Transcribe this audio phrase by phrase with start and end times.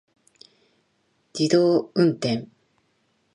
[1.31, 2.47] 自動運転